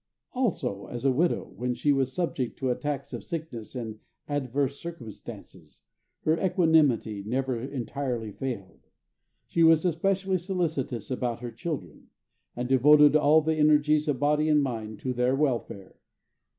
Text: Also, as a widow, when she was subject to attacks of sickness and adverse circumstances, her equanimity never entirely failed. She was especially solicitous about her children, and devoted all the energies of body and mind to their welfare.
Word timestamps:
Also, 0.33 0.87
as 0.87 1.05
a 1.05 1.11
widow, 1.11 1.53
when 1.57 1.75
she 1.75 1.91
was 1.93 2.11
subject 2.11 2.57
to 2.57 2.71
attacks 2.71 3.13
of 3.13 3.23
sickness 3.23 3.75
and 3.75 3.99
adverse 4.27 4.81
circumstances, 4.81 5.81
her 6.23 6.43
equanimity 6.43 7.21
never 7.23 7.55
entirely 7.61 8.31
failed. 8.31 8.87
She 9.45 9.61
was 9.61 9.85
especially 9.85 10.39
solicitous 10.39 11.11
about 11.11 11.41
her 11.41 11.51
children, 11.51 12.09
and 12.55 12.67
devoted 12.67 13.15
all 13.15 13.41
the 13.43 13.57
energies 13.57 14.07
of 14.07 14.19
body 14.19 14.49
and 14.49 14.63
mind 14.63 14.97
to 15.01 15.13
their 15.13 15.35
welfare. 15.35 15.99